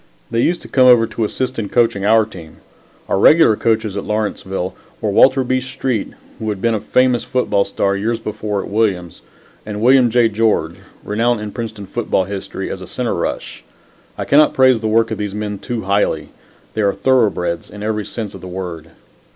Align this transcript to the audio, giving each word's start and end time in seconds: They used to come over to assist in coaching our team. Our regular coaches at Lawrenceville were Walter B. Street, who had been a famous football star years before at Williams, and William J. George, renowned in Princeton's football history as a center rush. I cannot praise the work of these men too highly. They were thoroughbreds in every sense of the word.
They 0.31 0.41
used 0.41 0.63
to 0.63 0.67
come 0.67 0.87
over 0.87 1.05
to 1.05 1.25
assist 1.25 1.59
in 1.59 1.69
coaching 1.69 2.03
our 2.07 2.25
team. 2.25 2.55
Our 3.07 3.19
regular 3.19 3.55
coaches 3.55 3.95
at 3.95 4.03
Lawrenceville 4.03 4.73
were 4.99 5.11
Walter 5.11 5.43
B. 5.43 5.61
Street, 5.61 6.13
who 6.39 6.49
had 6.49 6.59
been 6.59 6.73
a 6.73 6.79
famous 6.79 7.23
football 7.23 7.65
star 7.65 7.95
years 7.95 8.19
before 8.19 8.63
at 8.63 8.67
Williams, 8.67 9.21
and 9.63 9.79
William 9.79 10.09
J. 10.09 10.27
George, 10.27 10.77
renowned 11.03 11.39
in 11.39 11.51
Princeton's 11.51 11.89
football 11.89 12.23
history 12.23 12.71
as 12.71 12.81
a 12.81 12.87
center 12.87 13.13
rush. 13.13 13.63
I 14.17 14.25
cannot 14.25 14.55
praise 14.55 14.81
the 14.81 14.87
work 14.87 15.11
of 15.11 15.19
these 15.19 15.35
men 15.35 15.59
too 15.59 15.83
highly. 15.83 16.29
They 16.73 16.81
were 16.81 16.95
thoroughbreds 16.95 17.69
in 17.69 17.83
every 17.83 18.07
sense 18.07 18.33
of 18.33 18.41
the 18.41 18.47
word. 18.47 18.89